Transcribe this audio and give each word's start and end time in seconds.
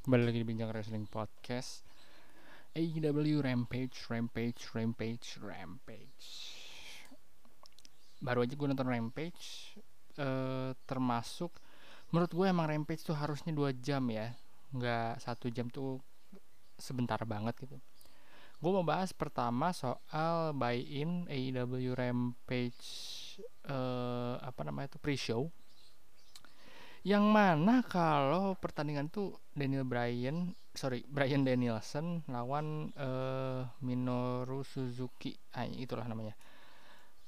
Kembali 0.00 0.32
lagi 0.32 0.40
di 0.40 0.48
Bincang 0.48 0.72
Wrestling 0.72 1.04
Podcast. 1.04 1.84
AEW 2.72 3.44
Rampage, 3.44 4.08
Rampage, 4.08 4.72
Rampage, 4.72 5.36
Rampage. 5.44 6.28
Baru 8.16 8.40
aja 8.40 8.56
gue 8.56 8.64
nonton 8.64 8.88
Rampage 8.88 9.76
eh 10.16 10.72
Termasuk 10.88 11.52
Menurut 12.16 12.32
gue 12.32 12.46
emang 12.48 12.64
Rampage 12.64 13.04
tuh 13.04 13.12
harusnya 13.12 13.52
2 13.52 13.76
jam 13.84 14.00
ya. 14.08 14.32
Nggak 14.72 15.20
satu 15.20 15.52
jam 15.52 15.68
tuh 15.68 16.00
sebentar 16.80 17.20
banget 17.28 17.60
gitu. 17.60 17.76
Gue 18.56 18.70
mau 18.72 18.88
bahas 18.88 19.12
pertama 19.12 19.76
soal 19.76 20.56
buy-in 20.56 21.28
AEW 21.28 21.92
Rampage 21.92 22.88
eh 23.68 24.34
Apa 24.40 24.64
namanya 24.64 24.96
tuh 24.96 25.00
pre-show 25.04 25.52
yang 27.00 27.24
mana 27.32 27.80
kalau 27.80 28.52
pertandingan 28.60 29.08
tuh 29.08 29.40
Daniel 29.56 29.88
Bryan 29.88 30.52
sorry 30.76 31.02
Bryan 31.08 31.42
Danielson 31.42 32.22
lawan 32.30 32.92
uh, 32.94 33.66
Minoru 33.80 34.62
Suzuki. 34.62 35.34
Ah 35.56 35.66
itulah 35.66 36.06
namanya. 36.06 36.36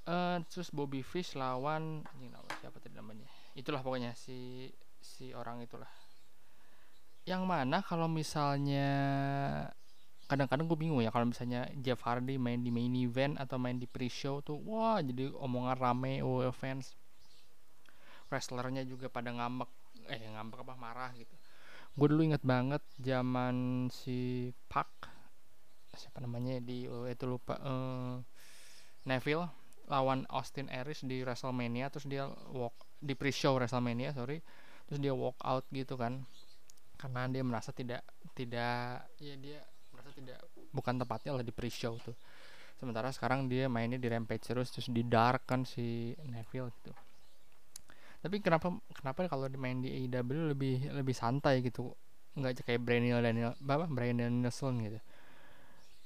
Uh, 0.03 0.43
terus 0.51 0.69
Bobby 0.75 1.01
Fish 1.01 1.39
lawan 1.39 2.03
ini 2.19 2.29
siapa 2.61 2.79
tadi 2.83 2.95
namanya? 2.95 3.27
Itulah 3.55 3.81
pokoknya 3.81 4.12
si 4.19 4.71
si 5.01 5.33
orang 5.33 5.62
itulah. 5.65 5.91
Yang 7.23 7.43
mana 7.47 7.81
kalau 7.87 8.11
misalnya 8.11 8.91
kadang-kadang 10.27 10.65
gue 10.65 10.79
bingung 10.81 11.05
ya 11.05 11.12
kalau 11.12 11.29
misalnya 11.29 11.69
Jeff 11.77 12.01
Hardy 12.09 12.41
main 12.41 12.65
di 12.65 12.73
main 12.73 12.89
event 12.97 13.37
atau 13.37 13.61
main 13.61 13.77
di 13.77 13.84
pre-show 13.84 14.41
tuh 14.41 14.57
wah 14.65 14.97
jadi 14.97 15.29
omongan 15.29 15.77
rame 15.77 16.25
WWE 16.25 16.48
fans 16.57 16.97
wrestlernya 18.33 18.89
juga 18.89 19.13
pada 19.13 19.29
ngambek 19.29 19.69
eh 20.09 20.33
ngambek 20.33 20.65
apa 20.65 20.75
marah 20.81 21.13
gitu. 21.13 21.37
Gue 21.93 22.09
dulu 22.09 22.25
inget 22.25 22.41
banget 22.41 22.81
zaman 22.97 23.87
si 23.93 24.49
Park 24.73 25.13
siapa 25.93 26.25
namanya 26.25 26.56
di 26.65 26.89
oh, 26.89 27.05
itu 27.05 27.29
lupa 27.29 27.61
uh, 27.61 28.17
Neville 29.05 29.45
lawan 29.93 30.25
Austin 30.33 30.73
Aries 30.73 31.05
di 31.05 31.21
WrestleMania 31.21 31.93
terus 31.93 32.09
dia 32.09 32.25
walk 32.48 32.73
di 32.97 33.12
pre-show 33.12 33.61
WrestleMania 33.61 34.17
sorry 34.17 34.41
terus 34.89 34.97
dia 35.05 35.12
walk 35.12 35.37
out 35.45 35.69
gitu 35.69 36.01
kan. 36.01 36.25
Karena 36.97 37.28
dia 37.28 37.45
merasa 37.45 37.77
tidak 37.77 38.01
tidak 38.33 39.05
ya 39.21 39.34
dia 39.37 39.61
merasa 39.93 40.09
tidak 40.17 40.41
bukan 40.73 40.97
tempatnya 40.97 41.37
lah 41.37 41.45
di 41.45 41.53
pre-show 41.53 42.01
tuh. 42.01 42.17
Sementara 42.81 43.12
sekarang 43.12 43.53
dia 43.53 43.69
mainnya 43.69 44.01
di 44.01 44.09
Rampage 44.09 44.49
terus 44.49 44.73
terus 44.73 44.89
di 44.89 45.05
Dark 45.05 45.45
kan 45.45 45.69
si 45.69 46.17
Neville 46.25 46.73
gitu 46.81 46.97
tapi 48.23 48.39
kenapa 48.39 48.70
kenapa 48.95 49.27
kalau 49.27 49.51
main 49.59 49.83
di 49.83 49.91
AEW 49.91 50.55
lebih 50.55 50.95
lebih 50.95 51.15
santai 51.15 51.59
gitu? 51.67 51.91
Nggak 52.39 52.62
kayak 52.62 52.81
Brian 52.81 53.03
Daniel 53.03 53.53
apa 53.59 53.91
Brian 53.91 54.23
Danielson 54.23 54.78
gitu. 54.87 54.98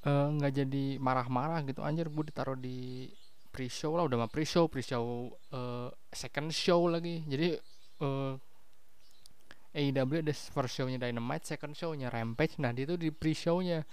Nggak 0.09 0.53
uh, 0.53 0.57
jadi 0.65 0.85
marah-marah 0.97 1.61
gitu. 1.69 1.85
Anjir 1.85 2.09
gue 2.09 2.25
ditaruh 2.33 2.57
di 2.57 3.13
pre-show 3.53 3.97
lah 4.01 4.09
udah 4.09 4.25
mah 4.25 4.31
pre-show 4.33 4.65
pre-show 4.67 5.29
uh, 5.53 5.93
second 6.09 6.49
show 6.57 6.89
lagi. 6.89 7.21
Jadi 7.29 7.61
uh, 8.01 8.33
AEW 9.77 10.25
ada 10.25 10.33
first 10.33 10.73
show-nya 10.73 10.97
Dynamite 10.97 11.45
second 11.45 11.77
show-nya 11.77 12.09
Rampage. 12.09 12.57
Nah 12.57 12.73
dia 12.73 12.89
tuh 12.89 12.97
di 12.97 13.13
pre-show-nya 13.13 13.85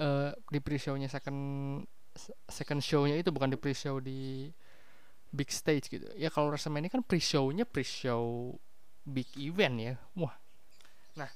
uh, 0.00 0.32
di 0.48 0.58
pre-show-nya 0.64 1.12
second 1.12 1.40
second 2.48 2.80
show-nya 2.80 3.20
itu 3.20 3.28
bukan 3.28 3.52
di 3.52 3.58
pre-show 3.60 4.00
di 4.00 4.48
big 5.34 5.50
stage 5.50 5.90
gitu. 5.90 6.06
Ya 6.14 6.30
kalau 6.30 6.54
WrestleMania 6.54 6.94
kan 6.94 7.02
pre-show-nya 7.02 7.66
pre-show 7.66 8.54
big 9.02 9.26
event 9.34 9.76
ya. 9.82 9.94
Wah. 10.14 10.34
Nah. 11.18 11.30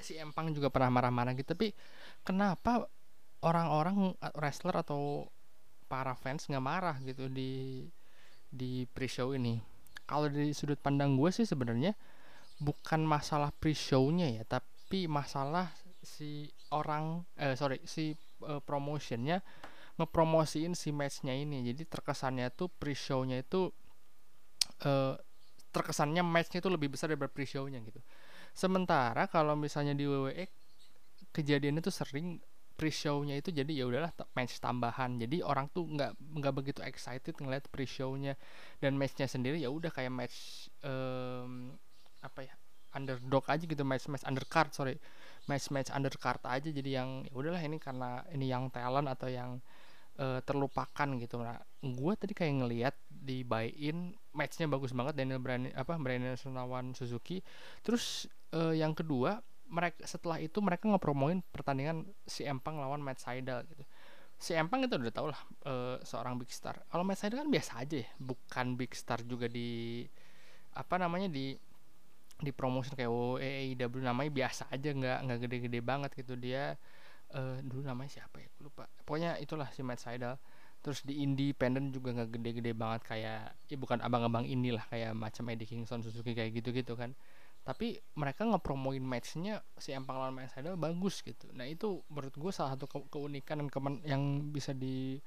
Si 0.00 0.16
Empang 0.16 0.54
juga 0.56 0.72
pernah 0.72 0.88
marah-marah 0.88 1.36
gitu 1.36 1.52
tapi 1.52 1.76
kenapa 2.24 2.88
orang-orang 3.44 4.16
wrestler 4.38 4.80
atau 4.80 5.28
para 5.92 6.16
fans 6.16 6.48
nggak 6.48 6.64
marah 6.64 6.96
gitu 7.04 7.28
di 7.28 7.84
di 8.48 8.88
pre-show 8.88 9.36
ini? 9.36 9.60
Kalau 10.08 10.30
dari 10.32 10.56
sudut 10.56 10.80
pandang 10.80 11.20
gue 11.20 11.28
sih 11.28 11.44
sebenarnya 11.44 11.92
bukan 12.60 13.04
masalah 13.04 13.52
pre-show-nya 13.56 14.40
ya 14.40 14.44
tapi 14.48 15.04
masalah 15.04 15.72
si 16.00 16.48
orang 16.72 17.24
eh 17.36 17.56
sorry 17.56 17.80
si 17.84 18.16
uh, 18.44 18.60
promotionnya 18.60 19.44
ngepromosiin 20.00 20.72
si 20.72 20.90
matchnya 20.90 21.36
ini. 21.36 21.60
Jadi 21.68 21.84
terkesannya 21.84 22.48
tuh 22.56 22.72
pre-show-nya 22.72 23.44
itu 23.44 23.68
uh, 24.88 25.14
terkesannya 25.70 26.24
matchnya 26.24 26.58
itu 26.64 26.70
lebih 26.72 26.90
besar 26.90 27.12
daripada 27.12 27.30
pre-show-nya 27.30 27.78
gitu. 27.84 28.00
Sementara 28.56 29.28
kalau 29.30 29.54
misalnya 29.54 29.94
di 29.94 30.08
WWE 30.08 30.48
kejadian 31.30 31.78
itu 31.78 31.92
sering 31.94 32.42
pre-show-nya 32.74 33.36
itu 33.36 33.52
jadi 33.52 33.68
ya 33.68 33.84
udahlah 33.84 34.08
match 34.32 34.56
tambahan. 34.58 35.20
Jadi 35.20 35.44
orang 35.44 35.68
tuh 35.68 35.84
nggak 35.84 36.16
nggak 36.16 36.54
begitu 36.56 36.80
excited 36.80 37.36
ngeliat 37.36 37.68
pre-show-nya. 37.68 38.40
Dan 38.80 38.96
matchnya 38.96 39.28
sendiri 39.28 39.60
ya 39.60 39.68
udah 39.68 39.92
kayak 39.92 40.08
match 40.08 40.68
um, 40.80 41.76
apa 42.24 42.48
ya 42.48 42.54
underdog 42.90 43.46
aja 43.46 43.62
gitu 43.62 43.84
match 43.84 44.08
match 44.08 44.24
undercard 44.24 44.72
sorry. 44.72 44.96
Match 45.44 45.68
match 45.68 45.92
undercard 45.92 46.40
aja. 46.48 46.72
Jadi 46.72 46.90
yang 46.96 47.28
ya 47.28 47.34
udahlah 47.36 47.60
ini 47.60 47.76
karena 47.76 48.24
ini 48.32 48.48
yang 48.48 48.72
talent 48.72 49.06
atau 49.12 49.28
yang 49.28 49.60
uh, 50.20 50.40
terlupakan 50.44 51.08
gitu. 51.16 51.40
Nah 51.40 51.56
gue 51.80 52.12
tadi 52.14 52.36
kayak 52.36 52.54
ngelihat 52.60 52.94
di 53.08 53.42
buy 53.42 53.72
in 53.72 54.12
matchnya 54.36 54.68
bagus 54.68 54.92
banget 54.92 55.16
Daniel 55.16 55.40
Bryan 55.40 55.72
apa 55.72 55.96
Bryan 55.96 56.36
lawan 56.52 56.92
Suzuki. 56.92 57.40
Terus 57.80 58.28
uh, 58.52 58.76
yang 58.76 58.92
kedua 58.92 59.40
mereka 59.70 60.02
setelah 60.04 60.42
itu 60.42 60.58
mereka 60.60 60.90
ngepromoin 60.90 61.40
pertandingan 61.54 62.04
si 62.26 62.42
Empang 62.44 62.76
lawan 62.76 63.00
Matt 63.00 63.22
Sydal 63.22 63.64
gitu. 63.70 63.82
Si 64.40 64.52
Empang 64.56 64.84
itu 64.84 64.96
udah 64.96 65.14
tau 65.14 65.28
lah 65.30 65.40
uh, 65.64 65.96
seorang 66.02 66.36
big 66.36 66.50
star. 66.52 66.76
Kalau 66.90 67.06
Matt 67.06 67.22
Sydal 67.22 67.46
kan 67.46 67.50
biasa 67.50 67.72
aja 67.80 67.96
ya 68.04 68.08
bukan 68.20 68.76
big 68.76 68.92
star 68.92 69.22
juga 69.24 69.48
di 69.48 70.04
apa 70.74 70.94
namanya 71.00 71.26
di 71.26 71.54
di 72.40 72.50
promotion 72.56 72.96
kayak 72.96 73.12
WWE 73.12 73.76
AEW 73.76 74.00
namanya 74.00 74.32
biasa 74.32 74.72
aja 74.72 74.90
nggak 74.96 75.18
nggak 75.28 75.38
gede-gede 75.46 75.80
banget 75.84 76.10
gitu. 76.18 76.34
Dia 76.40 76.74
uh, 77.34 77.58
dulu 77.62 77.82
namanya 77.86 78.20
siapa 78.20 78.42
ya? 78.42 78.48
Lupa. 78.62 78.86
Pokoknya 79.06 79.38
itulah 79.38 79.68
si 79.70 79.82
Matt 79.82 80.02
Sydal 80.02 80.38
terus 80.80 81.04
di 81.04 81.20
independen 81.20 81.92
juga 81.92 82.16
nggak 82.16 82.40
gede-gede 82.40 82.72
banget 82.72 83.04
kayak 83.04 83.52
ya 83.68 83.76
bukan 83.76 84.00
abang-abang 84.00 84.48
inilah 84.48 84.80
kayak 84.88 85.12
macam 85.12 85.44
Eddie 85.52 85.68
Kingston 85.68 86.00
Suzuki 86.00 86.32
kayak 86.32 86.56
gitu-gitu 86.56 86.96
kan. 86.96 87.12
Tapi 87.60 88.00
mereka 88.16 88.48
ngepromoin 88.48 89.04
matchnya 89.04 89.60
si 89.76 89.92
Empang 89.92 90.16
lawan 90.16 90.32
Matt 90.32 90.56
Sydal 90.56 90.80
bagus 90.80 91.20
gitu. 91.20 91.52
Nah 91.52 91.68
itu 91.68 92.00
menurut 92.08 92.32
gue 92.32 92.52
salah 92.52 92.74
satu 92.74 92.88
ke 92.88 92.98
keunikan 93.12 93.60
dan 93.60 93.68
kemen 93.68 94.00
yang 94.08 94.48
bisa 94.48 94.72
di 94.72 95.20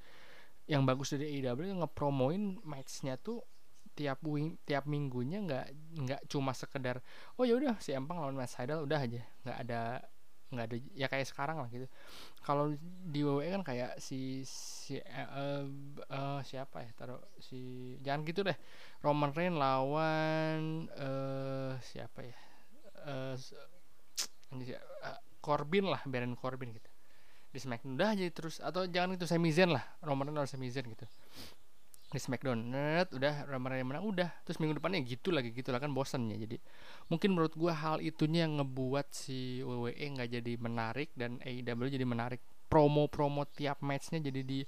yang 0.66 0.82
bagus 0.82 1.14
dari 1.14 1.38
AEW 1.38 1.84
ngepromoin 1.84 2.58
matchnya 2.64 3.20
tuh 3.20 3.44
tiap 3.94 4.18
wing, 4.26 4.58
tiap 4.66 4.90
minggunya 4.90 5.38
nggak 5.38 5.66
nggak 6.02 6.20
cuma 6.26 6.50
sekedar 6.50 6.98
oh 7.38 7.46
ya 7.46 7.54
udah 7.54 7.78
si 7.78 7.94
Empang 7.94 8.18
lawan 8.18 8.34
Matt 8.34 8.50
Sydal 8.50 8.82
udah 8.82 8.98
aja. 8.98 9.22
Nggak 9.46 9.58
ada 9.70 9.82
nggak 10.52 10.66
ada 10.70 10.76
ya 10.92 11.06
kayak 11.08 11.26
sekarang 11.28 11.60
lah 11.60 11.68
gitu. 11.72 11.88
Kalau 12.44 12.74
di 13.08 13.20
WWE 13.24 13.60
kan 13.60 13.62
kayak 13.64 13.96
si 14.00 14.44
si 14.44 15.00
uh, 15.00 15.64
uh, 16.10 16.40
siapa 16.44 16.84
ya 16.84 16.90
taruh 16.96 17.20
si 17.40 17.94
jangan 18.04 18.24
gitu 18.28 18.44
deh. 18.44 18.56
Roman 19.00 19.32
Reigns 19.32 19.56
lawan 19.56 20.88
uh, 20.96 21.76
siapa 21.80 22.20
ya 22.24 22.36
uh, 23.08 23.34
uh, 24.52 25.20
Corbin 25.40 25.88
lah 25.88 26.00
Baron 26.04 26.36
Corbin 26.36 26.72
gitu. 26.72 26.90
Di 27.54 27.62
Smackdown 27.62 27.94
udah 27.94 28.08
aja 28.18 28.24
terus 28.34 28.58
atau 28.58 28.84
jangan 28.90 29.14
itu 29.14 29.30
Sami 29.30 29.54
lah 29.54 29.84
Roman 30.02 30.28
Reigns 30.28 30.38
lawan 30.42 30.50
Sami 30.50 30.68
gitu 30.68 31.06
di 32.14 32.22
Smackdown. 32.22 32.70
Net 32.70 33.10
udah 33.10 33.50
Roman 33.50 33.74
Reigns 33.74 33.88
menang 33.90 34.06
udah. 34.06 34.30
Terus 34.46 34.62
minggu 34.62 34.78
depannya 34.78 35.02
gitu 35.02 35.34
lagi 35.34 35.50
gitu 35.50 35.74
lah 35.74 35.82
kan 35.82 35.90
bosan 35.90 36.30
ya 36.30 36.38
jadi 36.38 36.62
mungkin 37.10 37.34
menurut 37.34 37.52
gua 37.58 37.74
hal 37.74 37.98
itunya 37.98 38.46
yang 38.46 38.62
ngebuat 38.62 39.10
si 39.10 39.60
WWE 39.66 40.04
nggak 40.14 40.30
jadi 40.40 40.52
menarik 40.62 41.10
dan 41.18 41.42
AEW 41.42 41.90
jadi 41.90 42.06
menarik. 42.06 42.38
Promo-promo 42.70 43.44
tiap 43.50 43.82
matchnya 43.82 44.22
jadi 44.22 44.40
di 44.40 44.62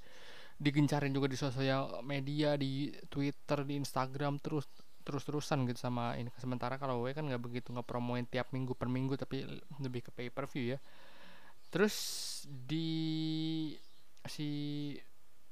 digencarin 0.56 1.12
juga 1.12 1.28
di 1.28 1.36
sosial 1.36 2.00
media 2.00 2.56
di 2.56 2.88
Twitter 3.12 3.60
di 3.62 3.76
Instagram 3.76 4.40
terus 4.40 4.64
terus-terusan 5.06 5.70
gitu 5.70 5.78
sama 5.78 6.18
ini. 6.18 6.34
Sementara 6.34 6.74
kalau 6.82 7.06
WWE 7.06 7.14
kan 7.14 7.24
nggak 7.30 7.38
begitu 7.38 7.70
ngepromoin 7.70 8.26
tiap 8.26 8.50
minggu 8.50 8.74
per 8.74 8.90
minggu 8.90 9.14
tapi 9.14 9.46
lebih 9.78 10.02
ke 10.02 10.10
pay 10.10 10.28
per 10.34 10.50
view 10.50 10.74
ya. 10.74 10.78
Terus 11.70 11.94
di 12.46 13.70
si 14.26 14.50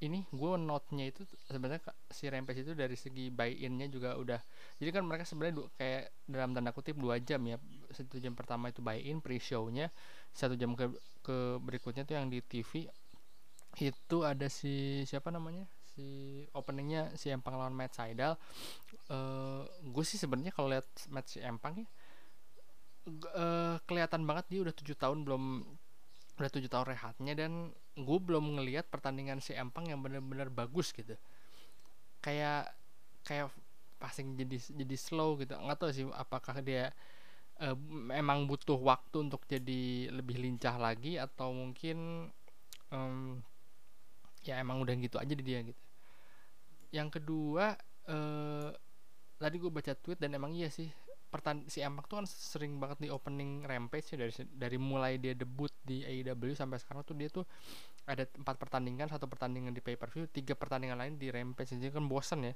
ini 0.03 0.27
gue 0.35 0.51
note-nya 0.59 1.15
itu 1.15 1.23
sebenarnya 1.47 1.81
si 2.11 2.27
Rampage 2.27 2.67
itu 2.67 2.73
dari 2.75 2.99
segi 2.99 3.31
buy-in-nya 3.31 3.87
juga 3.87 4.19
udah 4.19 4.41
jadi 4.83 4.91
kan 4.91 5.07
mereka 5.07 5.23
sebenarnya 5.23 5.71
kayak 5.79 6.03
dalam 6.27 6.51
tanda 6.51 6.75
kutip 6.75 6.99
dua 6.99 7.23
jam 7.23 7.41
ya 7.47 7.57
satu 7.95 8.19
jam 8.19 8.35
pertama 8.35 8.75
itu 8.75 8.83
buy-in 8.83 9.23
pre-show-nya 9.23 9.95
satu 10.35 10.59
jam 10.59 10.75
ke 10.75 10.91
ke 11.23 11.37
berikutnya 11.63 12.03
tuh 12.03 12.19
yang 12.19 12.27
di 12.27 12.43
TV 12.43 12.91
itu 13.79 14.19
ada 14.23 14.47
si 14.51 15.03
siapa 15.07 15.31
namanya 15.31 15.67
si 15.95 16.43
openingnya 16.51 17.15
si 17.15 17.31
Empang 17.31 17.55
lawan 17.55 17.75
Matt 17.75 17.95
Sydal 17.95 18.35
uh, 19.15 19.63
gue 19.67 20.05
sih 20.05 20.19
sebenarnya 20.19 20.51
kalau 20.51 20.75
lihat 20.75 20.87
match 21.11 21.39
si 21.39 21.41
Empang 21.43 21.79
ya 21.79 21.87
uh, 23.35 23.79
kelihatan 23.87 24.27
banget 24.27 24.45
dia 24.51 24.61
udah 24.67 24.75
tujuh 24.75 24.97
tahun 24.99 25.23
belum 25.23 25.63
udah 26.35 26.51
tujuh 26.51 26.67
tahun 26.67 26.87
rehatnya 26.91 27.33
dan 27.39 27.53
gue 27.95 28.19
belum 28.19 28.59
ngelihat 28.59 28.91
pertandingan 28.91 29.39
si 29.39 29.55
Empang 29.55 29.87
yang 29.87 30.03
bener-bener 30.03 30.51
bagus 30.51 30.91
gitu. 30.91 31.15
Kayak 32.19 32.75
kayak 33.23 33.49
passing 34.03 34.35
jadi 34.35 34.59
jadi 34.59 34.97
slow 34.99 35.39
gitu. 35.39 35.55
Nggak 35.55 35.79
tahu 35.79 35.91
sih 35.95 36.07
apakah 36.11 36.59
dia 36.61 36.91
uh, 37.63 37.77
emang 38.11 38.51
butuh 38.51 38.77
waktu 38.79 39.31
untuk 39.31 39.47
jadi 39.47 40.11
lebih 40.11 40.43
lincah 40.43 40.75
lagi 40.77 41.17
atau 41.17 41.55
mungkin 41.55 42.29
um, 42.91 43.39
ya 44.45 44.61
emang 44.61 44.83
udah 44.83 44.95
gitu 44.99 45.17
aja 45.17 45.33
di 45.33 45.45
dia 45.45 45.63
gitu. 45.63 45.83
Yang 46.91 47.23
kedua 47.23 47.79
uh, 48.11 48.71
tadi 49.39 49.57
gue 49.59 49.71
baca 49.71 49.93
tweet 49.95 50.19
dan 50.19 50.35
emang 50.35 50.55
iya 50.55 50.71
sih 50.71 50.91
pertan 51.35 51.67
si 51.67 51.83
Empak 51.83 52.07
tuh 52.07 52.23
kan 52.23 52.27
sering 52.31 52.79
banget 52.79 53.03
di 53.03 53.09
opening 53.11 53.67
rampage 53.67 54.15
ya 54.15 54.23
dari 54.23 54.31
dari 54.55 54.79
mulai 54.79 55.19
dia 55.19 55.35
debut 55.35 55.75
di 55.83 56.07
AEW 56.07 56.55
sampai 56.55 56.79
sekarang 56.79 57.03
tuh 57.03 57.19
dia 57.19 57.27
tuh 57.27 57.43
ada 58.07 58.23
empat 58.23 58.55
pertandingan 58.55 59.11
satu 59.11 59.27
pertandingan 59.27 59.75
di 59.75 59.83
pay 59.83 59.99
per 59.99 60.15
view 60.15 60.31
tiga 60.31 60.55
pertandingan 60.55 60.95
lain 60.95 61.19
di 61.19 61.35
rampage. 61.35 61.75
Jadi 61.75 61.91
kan 61.91 62.07
bosen 62.07 62.47
ya. 62.47 62.55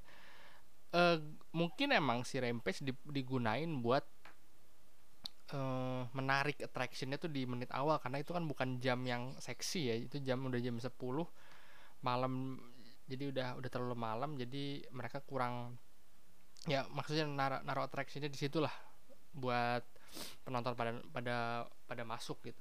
Uh, 0.89 1.19
mungkin 1.51 1.91
emang 1.91 2.23
si 2.23 2.39
rampage 2.39 2.87
digunain 3.11 3.69
buat 3.83 4.07
uh, 5.53 6.07
menarik 6.15 6.63
attractionnya 6.63 7.19
tuh 7.19 7.29
di 7.29 7.45
menit 7.45 7.69
awal 7.75 7.99
karena 8.01 8.23
itu 8.23 8.33
kan 8.33 8.47
bukan 8.47 8.79
jam 8.81 9.03
yang 9.05 9.35
seksi 9.37 9.81
ya 9.91 9.95
itu 9.99 10.17
jam 10.25 10.41
udah 10.45 10.61
jam 10.63 10.81
10 10.81 10.89
malam 12.01 12.57
jadi 13.09 13.33
udah 13.33 13.49
udah 13.61 13.71
terlalu 13.73 13.97
malam 13.97 14.37
jadi 14.37 14.85
mereka 14.93 15.25
kurang 15.25 15.77
ya 16.67 16.89
maksudnya 16.91 17.29
naruh 17.29 17.61
naruh 17.63 17.85
attractionnya 17.87 18.33
di 18.33 18.41
situlah 18.41 18.73
buat 19.31 19.85
penonton 20.43 20.75
pada 20.75 20.93
pada 21.13 21.37
pada 21.87 22.03
masuk 22.03 22.41
gitu. 22.43 22.59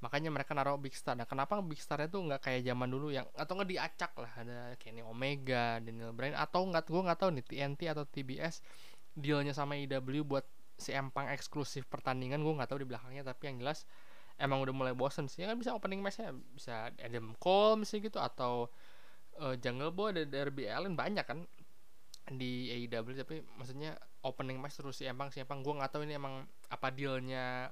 Makanya 0.00 0.28
mereka 0.28 0.52
naruh 0.52 0.76
big 0.76 0.92
star. 0.92 1.16
Nah 1.16 1.24
kenapa 1.24 1.58
big 1.64 1.80
starnya 1.80 2.08
tuh 2.08 2.24
nggak 2.28 2.40
kayak 2.44 2.60
zaman 2.64 2.88
dulu 2.88 3.08
yang 3.12 3.26
atau 3.34 3.52
nggak 3.56 3.70
diacak 3.72 4.12
lah 4.20 4.32
ada 4.36 4.58
Kenny 4.76 5.00
Omega 5.00 5.80
Daniel 5.80 6.12
Bryan 6.12 6.36
atau 6.36 6.64
nggak 6.68 6.84
gue 6.88 7.02
nggak 7.04 7.18
tahu 7.18 7.30
nih 7.34 7.44
TNT 7.44 7.80
atau 7.88 8.04
TBS 8.04 8.60
dealnya 9.16 9.56
sama 9.56 9.78
IW 9.78 10.26
buat 10.26 10.44
si 10.74 10.90
empang 10.90 11.30
eksklusif 11.30 11.86
pertandingan 11.86 12.42
gue 12.42 12.50
nggak 12.50 12.68
tahu 12.68 12.82
di 12.82 12.88
belakangnya 12.90 13.22
tapi 13.22 13.46
yang 13.48 13.62
jelas 13.62 13.86
emang 14.36 14.60
udah 14.60 14.74
mulai 14.74 14.94
bosen 14.94 15.30
sih. 15.30 15.46
Kan 15.46 15.56
bisa 15.56 15.72
opening 15.72 16.02
matchnya 16.02 16.34
bisa 16.52 16.90
Adam 16.98 17.32
Cole 17.38 17.82
misalnya 17.82 18.02
gitu 18.10 18.18
atau 18.20 18.52
uh, 19.40 19.54
Jungle 19.58 19.94
Boy 19.94 20.14
ada 20.14 20.22
Derby 20.26 20.68
Allen 20.68 20.98
banyak 20.98 21.24
kan 21.24 21.46
di 22.32 22.72
AEW 22.72 23.20
tapi 23.20 23.44
maksudnya 23.60 24.00
opening 24.24 24.56
match 24.56 24.80
terus 24.80 24.96
si 24.96 25.04
Empang 25.04 25.28
si 25.28 25.44
Empang 25.44 25.60
gue 25.60 25.76
nggak 25.76 25.92
tahu 25.92 26.08
ini 26.08 26.16
emang 26.16 26.48
apa 26.72 26.88
dealnya 26.88 27.68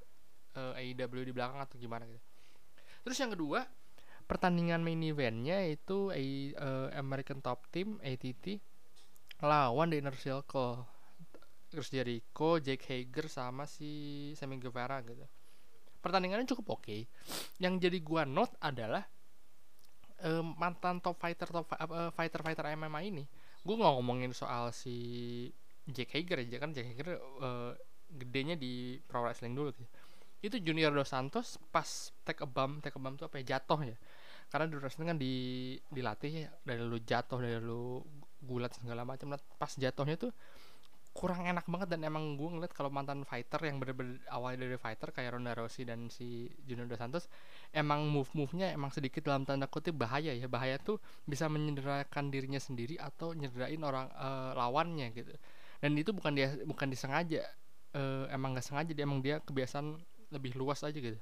uh, 0.56 0.76
eh, 0.76 0.92
AEW 0.92 1.24
di 1.24 1.32
belakang 1.32 1.56
atau 1.56 1.80
gimana 1.80 2.04
gitu. 2.04 2.20
Terus 3.08 3.16
yang 3.16 3.32
kedua 3.32 3.64
pertandingan 4.28 4.84
main 4.84 5.00
eventnya 5.00 5.64
itu 5.64 6.12
A, 6.12 6.22
uh, 6.56 6.88
American 7.00 7.40
Top 7.40 7.64
Team 7.72 7.96
ATT 8.04 8.60
lawan 9.40 9.88
The 9.88 9.98
Inner 10.04 10.16
Circle. 10.16 10.88
Chris 11.72 11.88
Jericho, 11.88 12.60
Jake 12.60 12.84
Hager 12.84 13.32
sama 13.32 13.64
si 13.64 14.28
Sammy 14.36 14.60
Guevara 14.60 15.00
gitu. 15.08 15.24
Pertandingannya 16.04 16.44
cukup 16.44 16.76
oke. 16.76 16.84
Okay. 16.84 17.08
yang 17.56 17.80
jadi 17.80 17.96
gua 18.04 18.28
note 18.28 18.52
adalah 18.60 19.08
uh, 20.20 20.44
mantan 20.44 21.00
top 21.00 21.16
fighter 21.16 21.48
top 21.48 21.64
uh, 21.72 22.12
fighter 22.12 22.44
fighter 22.44 22.68
MMA 22.76 23.00
ini 23.08 23.24
gue 23.62 23.74
nggak 23.78 23.94
ngomongin 23.94 24.32
soal 24.34 24.74
si 24.74 24.94
Jack 25.86 26.14
Hager 26.14 26.42
aja 26.42 26.56
kan 26.58 26.70
Jack 26.74 26.86
Hager 26.94 27.18
uh, 27.42 27.72
gedenya 28.12 28.58
di 28.58 29.00
pro 29.08 29.24
wrestling 29.24 29.54
dulu 29.54 29.72
gitu. 29.72 29.86
itu 30.42 30.56
Junior 30.58 30.90
Dos 30.90 31.10
Santos 31.10 31.56
pas 31.70 31.86
take 32.26 32.42
a 32.42 32.48
bump 32.48 32.82
take 32.82 32.98
a 32.98 33.00
bump 33.00 33.18
tuh 33.18 33.30
apa 33.30 33.38
ya 33.40 33.56
jatuh 33.56 33.80
ya 33.86 33.96
karena 34.50 34.66
di 34.68 34.76
wrestling 34.76 35.08
kan 35.08 35.18
di 35.18 35.34
dilatih 35.88 36.32
ya 36.44 36.50
dari 36.66 36.82
lu 36.82 36.98
jatuh 37.00 37.38
dari 37.40 37.56
lu 37.62 38.02
gulat 38.42 38.74
segala 38.74 39.06
macam 39.06 39.32
nah, 39.32 39.40
pas 39.56 39.70
jatuhnya 39.72 40.18
tuh 40.18 40.34
kurang 41.12 41.44
enak 41.44 41.68
banget 41.68 41.92
dan 41.92 42.00
emang 42.08 42.40
gue 42.40 42.48
ngeliat 42.48 42.72
kalau 42.72 42.88
mantan 42.88 43.22
fighter 43.28 43.60
yang 43.68 43.76
bener-bener 43.76 44.16
awal 44.32 44.56
dari 44.56 44.80
fighter 44.80 45.12
kayak 45.12 45.36
Ronda 45.36 45.52
Rousey 45.52 45.84
dan 45.84 46.08
si 46.08 46.48
Junior 46.64 46.88
Dos 46.88 46.96
Santos 46.96 47.28
emang 47.68 48.08
move-move-nya 48.08 48.72
emang 48.72 48.88
sedikit 48.88 49.28
dalam 49.28 49.44
tanda 49.44 49.68
kutip 49.68 49.92
bahaya 49.92 50.32
ya. 50.32 50.48
Bahaya 50.48 50.80
tuh 50.80 50.96
bisa 51.28 51.52
menyederakan 51.52 52.32
dirinya 52.32 52.58
sendiri 52.58 52.96
atau 52.96 53.36
nyederain 53.36 53.80
orang 53.84 54.08
uh, 54.16 54.56
lawannya 54.56 55.12
gitu. 55.12 55.36
Dan 55.84 55.92
itu 56.00 56.16
bukan 56.16 56.32
dia 56.32 56.56
bukan 56.64 56.88
disengaja 56.88 57.44
uh, 57.92 58.24
emang 58.32 58.56
gak 58.56 58.64
sengaja 58.64 58.92
dia 58.96 59.04
emang 59.04 59.20
dia 59.20 59.38
kebiasaan 59.44 60.00
lebih 60.32 60.56
luas 60.56 60.80
aja 60.80 60.96
gitu. 60.96 61.20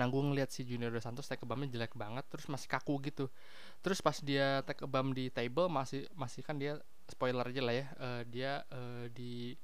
Nah 0.00 0.06
gue 0.08 0.22
ngeliat 0.22 0.48
si 0.48 0.64
Junior 0.64 0.88
Dos 0.88 1.04
Santos 1.04 1.28
take 1.28 1.44
bumpnya 1.44 1.68
jelek 1.68 1.92
banget 1.92 2.24
terus 2.32 2.48
masih 2.48 2.72
kaku 2.72 3.04
gitu. 3.04 3.28
Terus 3.84 4.00
pas 4.00 4.16
dia 4.24 4.64
take 4.64 4.88
bump 4.88 5.12
di 5.12 5.28
table 5.28 5.68
masih 5.68 6.08
masih 6.16 6.40
kan 6.40 6.56
dia 6.56 6.80
spoiler 7.08 7.44
aja 7.48 7.62
lah 7.64 7.74
ya 7.74 7.86
uh, 7.98 8.22
dia 8.28 8.52
uh, 8.68 9.08
di 9.10 9.56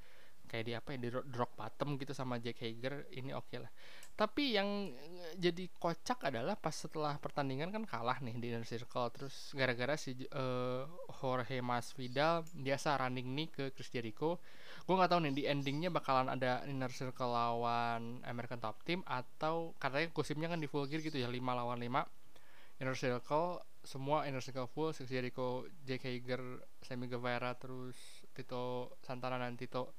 kayak 0.54 0.64
di 0.64 0.72
apa 0.76 0.88
ya 0.94 0.98
di 1.00 1.08
rock 1.10 1.58
bottom 1.58 1.98
gitu 1.98 2.12
sama 2.14 2.38
Jack 2.38 2.62
Hager 2.62 3.10
ini 3.16 3.34
oke 3.34 3.48
okay 3.50 3.58
lah. 3.58 3.72
Tapi 4.14 4.54
yang 4.54 4.94
jadi 5.34 5.66
kocak 5.74 6.30
adalah 6.30 6.54
pas 6.54 6.70
setelah 6.70 7.18
pertandingan 7.18 7.74
kan 7.74 7.82
kalah 7.82 8.22
nih 8.22 8.38
di 8.38 8.46
inner 8.54 8.62
circle 8.62 9.10
terus 9.10 9.50
gara-gara 9.58 9.98
si 9.98 10.14
uh, 10.30 10.86
Jorge 11.18 11.58
Masvidal 11.58 12.46
biasa 12.54 13.02
running 13.02 13.34
nih 13.34 13.48
ke 13.50 13.64
Chris 13.74 13.90
Jericho. 13.90 14.38
Gue 14.86 14.94
nggak 14.94 15.10
tahu 15.10 15.20
nih 15.26 15.34
di 15.34 15.42
endingnya 15.50 15.90
bakalan 15.90 16.30
ada 16.30 16.62
inner 16.70 16.92
circle 16.94 17.34
lawan 17.34 18.22
American 18.22 18.62
Top 18.62 18.78
Team 18.86 19.02
atau 19.02 19.74
katanya 19.82 20.06
gosipnya 20.14 20.46
kan 20.46 20.62
di 20.62 20.70
full 20.70 20.86
gear 20.86 21.02
gitu 21.02 21.18
ya 21.18 21.26
5 21.26 21.42
lawan 21.42 21.82
5 21.82 22.78
inner 22.78 22.94
circle 22.94 23.58
semua 23.84 24.24
inner 24.24 24.40
circle 24.40 24.66
full 24.68 24.90
Chris 24.96 25.12
Jericho, 25.12 25.68
Jake 25.84 26.08
Hager, 26.08 26.40
Sammy 26.80 27.06
Guevara 27.06 27.54
terus 27.54 27.96
Tito 28.32 28.96
Santana 29.04 29.36
dan 29.38 29.54
Tito 29.54 29.94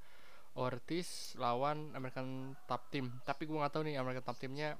Ortiz 0.55 1.35
lawan 1.35 1.91
American 1.93 2.55
Top 2.65 2.89
Team. 2.89 3.21
Tapi 3.21 3.45
gue 3.45 3.57
nggak 3.57 3.73
tahu 3.73 3.83
nih 3.87 3.95
American 3.99 4.23
Top 4.23 4.39
Teamnya 4.39 4.73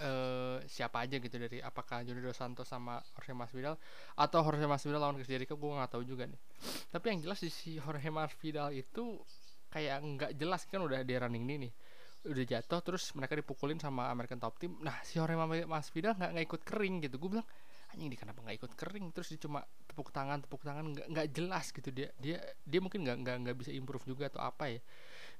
uh, 0.00 0.58
siapa 0.64 1.04
aja 1.04 1.20
gitu 1.20 1.36
dari 1.36 1.60
apakah 1.60 2.06
Johnny 2.06 2.22
Dos 2.22 2.38
Santos 2.38 2.66
sama 2.70 3.02
Jorge 3.18 3.34
Masvidal 3.34 3.74
atau 4.16 4.40
Jorge 4.40 4.64
Masvidal 4.64 5.00
lawan 5.02 5.16
Chris 5.20 5.28
Jericho 5.28 5.58
gue 5.58 5.70
nggak 5.70 5.92
tahu 5.92 6.02
juga 6.08 6.24
nih. 6.24 6.40
Tapi 6.88 7.04
yang 7.12 7.20
jelas 7.28 7.38
di 7.42 7.50
si 7.52 7.76
Jorge 7.76 8.08
Masvidal 8.08 8.72
itu 8.72 9.20
kayak 9.68 9.98
nggak 10.00 10.30
jelas 10.40 10.64
kan 10.64 10.80
udah 10.80 11.04
dia 11.04 11.20
running 11.20 11.44
ini 11.44 11.68
nih. 11.68 11.72
Udah 12.32 12.44
jatuh 12.44 12.80
terus 12.82 13.12
mereka 13.14 13.36
dipukulin 13.36 13.78
sama 13.78 14.08
American 14.08 14.40
Top 14.40 14.56
Team. 14.56 14.80
Nah 14.80 14.96
si 15.04 15.20
Jorge 15.20 15.36
Masvidal 15.68 16.16
nggak 16.16 16.30
nggak 16.32 16.46
ikut 16.48 16.62
kering 16.64 16.94
gitu. 17.04 17.20
Gue 17.20 17.38
bilang 17.38 17.48
anjing 17.92 18.08
dia 18.12 18.20
kenapa 18.20 18.44
nggak 18.44 18.56
ikut 18.60 18.72
kering? 18.76 19.06
Terus 19.16 19.28
dia 19.34 19.40
cuma 19.48 19.64
tepuk 19.88 20.12
tangan 20.12 20.44
tepuk 20.44 20.62
tangan 20.62 20.92
nggak 20.92 21.28
jelas 21.32 21.72
gitu. 21.72 21.88
Dia 21.90 22.08
dia 22.20 22.38
dia 22.62 22.80
mungkin 22.82 23.04
nggak 23.04 23.16
nggak 23.24 23.36
nggak 23.48 23.56
bisa 23.56 23.70
improve 23.72 24.04
juga 24.04 24.28
atau 24.28 24.44
apa 24.44 24.68
ya. 24.68 24.80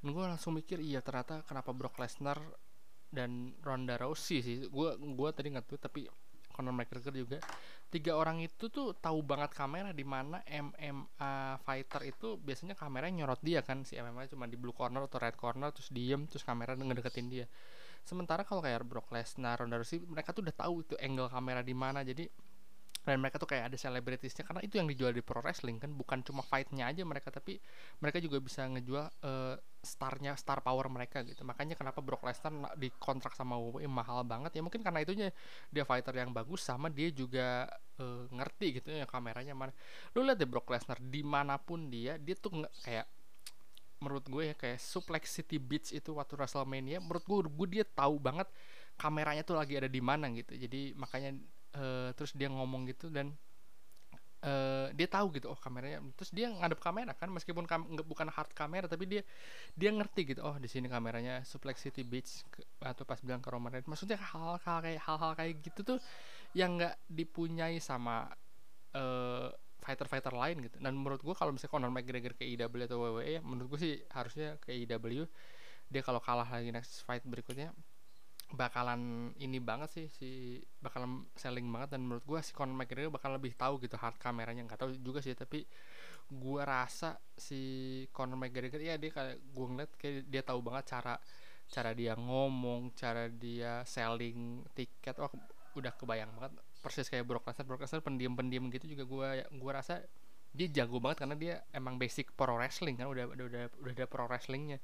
Dan 0.00 0.14
gue 0.14 0.25
langsung 0.25 0.55
mikir 0.57 0.78
iya 0.81 1.02
ternyata 1.05 1.43
kenapa 1.45 1.75
Brock 1.75 1.99
Lesnar 2.00 2.38
dan 3.12 3.57
Ronda 3.61 4.00
Rousey 4.00 4.40
sih. 4.40 4.57
Gue 4.69 4.97
gue 4.97 5.28
tadi 5.35 5.49
nggak 5.52 5.67
tuh 5.69 5.78
tapi 5.81 6.09
Conor 6.59 6.75
McGregor 6.75 7.14
juga. 7.14 7.38
Tiga 7.88 8.19
orang 8.19 8.43
itu 8.43 8.69
tuh 8.69 8.93
tahu 8.99 9.23
banget 9.23 9.55
kamera 9.55 9.95
di 9.95 10.02
mana 10.02 10.43
MMA 10.45 11.62
fighter 11.62 12.02
itu 12.05 12.35
biasanya 12.37 12.75
kameranya 12.75 13.25
nyorot 13.25 13.40
dia 13.47 13.62
kan. 13.62 13.87
Si 13.87 13.95
MMA 13.95 14.26
cuma 14.28 14.50
di 14.50 14.59
blue 14.59 14.75
corner 14.75 15.07
atau 15.07 15.23
red 15.23 15.38
corner 15.38 15.71
terus 15.71 15.88
diem 15.95 16.26
terus 16.26 16.43
kamera 16.43 16.75
ngedeketin 16.75 17.31
dia 17.31 17.47
sementara 18.09 18.41
kalau 18.49 18.65
kayak 18.65 18.88
Brock 18.88 19.12
Lesnar, 19.12 19.61
Ronda 19.61 19.77
Rousey 19.77 20.00
mereka 20.00 20.33
tuh 20.33 20.41
udah 20.49 20.57
tahu 20.57 20.81
itu 20.88 20.97
angle 20.97 21.29
kamera 21.29 21.61
di 21.61 21.77
mana 21.77 22.00
jadi 22.00 22.25
dan 23.09 23.25
mereka 23.25 23.41
tuh 23.41 23.49
kayak 23.49 23.73
ada 23.73 23.79
selebritisnya 23.81 24.45
karena 24.45 24.61
itu 24.61 24.77
yang 24.77 24.85
dijual 24.85 25.17
di 25.17 25.25
pro 25.25 25.41
wrestling 25.41 25.81
kan 25.81 25.88
bukan 25.97 26.21
cuma 26.21 26.45
fightnya 26.45 26.93
aja 26.93 27.09
mereka 27.09 27.33
tapi 27.33 27.57
mereka 28.05 28.21
juga 28.21 28.37
bisa 28.37 28.69
ngejual 28.69 29.25
uh, 29.25 29.57
starnya 29.81 30.37
star 30.37 30.61
power 30.61 30.93
mereka 30.93 31.25
gitu. 31.25 31.41
Makanya 31.41 31.73
kenapa 31.73 32.05
Brock 32.05 32.21
Lesnar 32.29 32.53
dikontrak 32.77 33.33
sama 33.33 33.57
WWE 33.57 33.88
mahal 33.88 34.29
banget 34.29 34.61
ya 34.61 34.62
mungkin 34.65 34.85
karena 34.85 35.00
itunya 35.00 35.33
dia 35.73 35.88
fighter 35.88 36.12
yang 36.21 36.37
bagus 36.37 36.61
sama 36.61 36.93
dia 36.93 37.09
juga 37.09 37.65
uh, 37.97 38.29
ngerti 38.29 38.83
gitu 38.83 38.93
ya 38.93 39.09
kameranya 39.09 39.57
mana. 39.57 39.73
Lu 40.12 40.21
lihat 40.21 40.37
deh 40.37 40.45
Brock 40.45 40.69
Lesnar 40.69 41.00
di 41.00 41.25
mana 41.25 41.57
pun 41.57 41.88
dia 41.88 42.21
dia 42.21 42.37
tuh 42.37 42.69
kayak 42.85 43.09
menurut 43.99 44.25
gue 44.31 44.52
ya 44.52 44.55
kayak 44.55 44.78
Suplex 44.78 45.35
City 45.35 45.59
Beach 45.59 45.90
itu 45.90 46.14
waktu 46.14 46.38
WrestleMania 46.38 47.02
menurut 47.02 47.25
gue 47.26 47.38
gue 47.50 47.69
dia 47.81 47.85
tahu 47.85 48.19
banget 48.23 48.47
kameranya 48.99 49.47
tuh 49.47 49.59
lagi 49.59 49.78
ada 49.78 49.90
di 49.90 50.02
mana 50.02 50.26
gitu. 50.35 50.55
Jadi 50.59 50.95
makanya 50.99 51.38
uh, 51.78 52.11
terus 52.14 52.35
dia 52.35 52.50
ngomong 52.50 52.90
gitu 52.90 53.11
dan 53.11 53.35
uh, 54.43 54.90
dia 54.95 55.09
tahu 55.11 55.35
gitu 55.35 55.50
oh 55.50 55.59
kameranya 55.59 56.02
terus 56.14 56.31
dia 56.31 56.50
ngadep 56.50 56.78
kamera 56.78 57.14
kan 57.14 57.31
meskipun 57.31 57.64
kam 57.67 57.87
bukan 58.07 58.31
hard 58.31 58.50
kamera 58.55 58.87
tapi 58.87 59.07
dia 59.07 59.23
dia 59.75 59.90
ngerti 59.90 60.35
gitu 60.35 60.40
oh 60.43 60.59
di 60.59 60.71
sini 60.71 60.87
kameranya 60.87 61.43
Suplex 61.43 61.83
City 61.83 62.02
Beach 62.07 62.47
ke, 62.50 62.62
atau 62.83 63.02
pas 63.02 63.19
bilang 63.23 63.43
ke 63.43 63.49
Roman 63.50 63.71
Reigns. 63.75 63.88
Maksudnya 63.90 64.19
hal-hal 64.19 64.78
kayak 64.83 65.00
hal-hal 65.02 65.33
kayak 65.35 65.55
gitu 65.62 65.81
tuh 65.97 65.99
yang 66.55 66.78
nggak 66.78 66.97
dipunyai 67.11 67.78
sama 67.83 68.31
uh, 68.95 69.50
fighter-fighter 69.82 70.35
lain 70.35 70.66
gitu. 70.66 70.76
Dan 70.82 70.99
menurut 70.99 71.23
gue 71.23 71.35
kalau 71.35 71.54
misalnya 71.54 71.73
Conor 71.73 71.90
McGregor 71.94 72.35
ke 72.35 72.44
IW 72.44 72.75
atau 72.85 72.99
WWE 72.99 73.38
ya 73.38 73.40
menurut 73.42 73.76
gue 73.76 73.80
sih 73.80 73.94
harusnya 74.12 74.58
ke 74.61 74.75
IW 74.75 75.26
dia 75.88 76.02
kalau 76.04 76.20
kalah 76.20 76.44
lagi 76.44 76.68
next 76.68 77.00
fight 77.08 77.25
berikutnya 77.25 77.73
bakalan 78.49 79.32
ini 79.37 79.61
banget 79.61 79.88
sih 79.92 80.06
si 80.08 80.30
bakalan 80.80 81.25
selling 81.37 81.68
banget. 81.68 81.97
Dan 81.97 82.08
menurut 82.08 82.25
gue 82.25 82.40
si 82.44 82.52
Conor 82.52 82.76
McGregor 82.76 83.12
bakal 83.12 83.37
lebih 83.37 83.56
tahu 83.56 83.80
gitu 83.80 83.97
hard 83.97 84.16
kameranya. 84.20 84.64
Nggak 84.64 84.80
tahu 84.85 84.90
juga 85.00 85.20
sih 85.25 85.32
tapi 85.37 85.64
gue 86.28 86.61
rasa 86.61 87.16
si 87.37 87.61
Conor 88.12 88.37
McGregor 88.37 88.80
ya 88.85 89.00
dia 89.00 89.08
kayak 89.08 89.40
gue 89.40 89.66
ngeliat 89.66 89.90
kayak 89.97 90.28
dia 90.28 90.42
tahu 90.44 90.61
banget 90.61 90.92
cara 90.92 91.16
cara 91.69 91.93
dia 91.93 92.17
ngomong 92.17 92.97
cara 92.97 93.29
dia 93.29 93.85
selling 93.85 94.65
tiket 94.73 95.21
oh 95.21 95.31
udah 95.77 95.93
kebayang 95.95 96.33
banget. 96.35 96.57
Persis 96.81 97.07
kayak 97.13 97.29
Brock 97.29 97.45
Lesnar. 97.45 97.67
Brock 97.69 97.85
Lesnar 97.85 98.01
pendiam-pendiam 98.01 98.67
gitu 98.73 98.89
juga 98.89 99.05
gue 99.05 99.29
gue 99.45 99.73
rasa 99.73 100.01
dia 100.49 100.67
jago 100.73 100.97
banget 100.99 101.23
karena 101.23 101.37
dia 101.37 101.55
emang 101.77 102.01
basic 102.01 102.33
pro 102.33 102.57
wrestling 102.57 102.97
kan 102.97 103.07
udah 103.07 103.29
udah 103.31 103.45
udah 103.47 103.63
udah 103.85 103.93
ada 103.93 104.07
pro 104.09 104.25
wrestlingnya. 104.25 104.81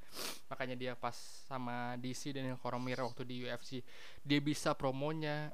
Makanya 0.53 0.77
dia 0.77 0.93
pas 0.93 1.17
sama 1.49 1.97
DC 1.97 2.37
dan 2.37 2.53
Cormier 2.61 3.01
waktu 3.01 3.25
di 3.25 3.49
UFC 3.49 3.81
dia 4.21 4.39
bisa 4.45 4.77
promonya 4.77 5.51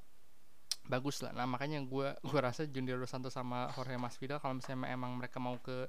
bagus 0.91 1.23
lah. 1.23 1.31
Nah 1.31 1.47
makanya 1.47 1.79
gue 1.87 2.11
gue 2.27 2.41
rasa 2.43 2.67
Junior 2.67 2.99
Dos 2.99 3.15
Santos 3.15 3.39
sama 3.39 3.71
Jorge 3.79 3.95
Masvidal 3.95 4.43
kalau 4.43 4.59
misalnya 4.59 4.91
emang 4.91 5.15
mereka 5.15 5.39
mau 5.39 5.55
ke 5.63 5.87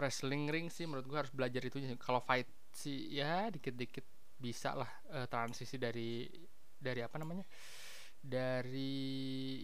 wrestling 0.00 0.48
ring 0.48 0.72
sih 0.72 0.88
menurut 0.88 1.04
gue 1.04 1.18
harus 1.20 1.32
belajar 1.32 1.60
itu 1.60 1.76
kalau 2.00 2.24
fight 2.24 2.48
sih 2.72 3.12
ya 3.12 3.52
dikit-dikit 3.52 4.21
bisa 4.42 4.74
lah 4.74 4.90
uh, 5.14 5.26
transisi 5.30 5.78
dari 5.78 6.26
dari 6.74 7.00
apa 7.00 7.16
namanya? 7.22 7.46
Dari 8.18 8.98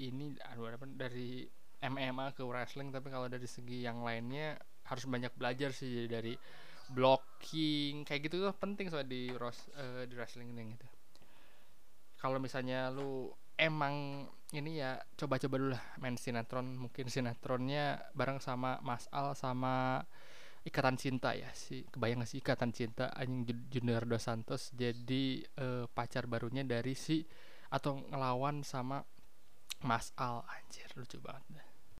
ini 0.07 0.39
aduh 0.39 0.71
apa 0.71 0.87
dari 0.87 1.43
MMA 1.83 2.39
ke 2.39 2.43
wrestling 2.47 2.95
tapi 2.95 3.11
kalau 3.11 3.27
dari 3.27 3.47
segi 3.47 3.83
yang 3.83 4.07
lainnya 4.07 4.59
harus 4.87 5.05
banyak 5.05 5.35
belajar 5.35 5.75
sih 5.75 6.07
dari 6.07 6.35
blocking 6.89 8.07
kayak 8.09 8.31
gitu 8.31 8.41
tuh 8.41 8.55
penting 8.57 8.89
soal 8.89 9.05
di 9.05 9.29
ros 9.37 9.69
uh, 9.77 10.07
di 10.07 10.15
wrestling 10.15 10.55
ini 10.55 10.79
gitu. 10.79 10.87
Kalau 12.19 12.39
misalnya 12.43 12.91
lu 12.91 13.31
emang 13.59 14.27
ini 14.55 14.81
ya 14.81 14.97
coba-coba 15.19 15.55
dulu 15.61 15.71
lah 15.77 15.85
main 16.01 16.17
sinetron 16.17 16.79
mungkin 16.79 17.11
sinetronnya 17.13 18.01
bareng 18.17 18.41
sama 18.41 18.81
Mas 18.81 19.11
Al 19.13 19.37
sama 19.37 20.07
Ikatan 20.67 20.99
Cinta 20.99 21.37
ya 21.37 21.51
si 21.55 21.87
kebayang 21.87 22.25
gak 22.25 22.31
sih 22.31 22.41
Ikatan 22.43 22.71
Cinta 22.75 23.15
anjing 23.15 23.71
Junior 23.71 24.09
Dos 24.09 24.27
Santos. 24.27 24.75
Jadi 24.75 25.45
uh, 25.61 25.87
pacar 25.91 26.27
barunya 26.27 26.67
dari 26.67 26.97
si 26.99 27.23
atau 27.69 28.01
ngelawan 28.09 28.65
sama 28.65 29.05
Mas 29.85 30.11
Al 30.19 30.43
anjir 30.49 30.91
lucu 30.97 31.21
banget 31.23 31.68